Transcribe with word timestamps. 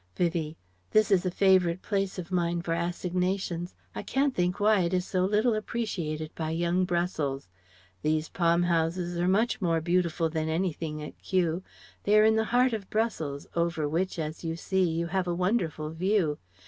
Vivie: 0.15 0.57
"This 0.89 1.11
is 1.11 1.27
a 1.27 1.29
favourite 1.29 1.83
place 1.83 2.17
of 2.17 2.31
mine 2.31 2.63
for 2.63 2.73
assignations. 2.73 3.75
I 3.93 4.01
can't 4.01 4.33
think 4.33 4.59
why 4.59 4.79
it 4.79 4.95
is 4.95 5.05
so 5.05 5.25
little 5.25 5.53
appreciated 5.53 6.33
by 6.33 6.49
young 6.49 6.85
Brussels. 6.85 7.47
These 8.01 8.29
palm 8.29 8.63
houses 8.63 9.15
are 9.19 9.27
much 9.27 9.61
more 9.61 9.79
beautiful 9.79 10.27
than 10.27 10.49
anything 10.49 11.03
at 11.03 11.19
Kew; 11.21 11.61
they 12.01 12.17
are 12.17 12.25
in 12.25 12.35
the 12.35 12.45
heart 12.45 12.73
of 12.73 12.89
Brussels, 12.89 13.45
over 13.55 13.87
which, 13.87 14.17
as 14.17 14.43
you 14.43 14.55
see, 14.55 14.89
you 14.89 15.05
have 15.05 15.27
a 15.27 15.35
wonderful 15.35 15.91
view. 15.91 16.39